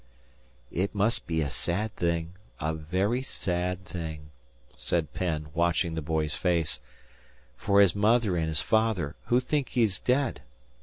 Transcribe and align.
"It 0.71 0.95
must 0.95 1.27
be 1.27 1.41
a 1.41 1.49
sad 1.51 1.95
thing 1.95 2.33
a 2.59 2.73
very 2.73 3.21
sad 3.21 3.85
thing," 3.85 4.31
said 4.75 5.13
Penn, 5.13 5.49
watching 5.53 5.93
the 5.93 6.01
boy's 6.01 6.33
face, 6.33 6.79
"for 7.55 7.79
his 7.81 7.93
mother 7.93 8.35
and 8.35 8.47
his 8.47 8.61
father, 8.61 9.15
who 9.25 9.39
think 9.39 9.69
he 9.69 9.83
is 9.83 9.99
dead. 9.99 10.41